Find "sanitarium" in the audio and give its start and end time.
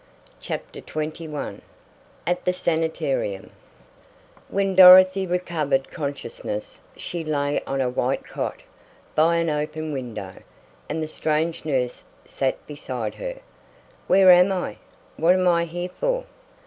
2.53-3.51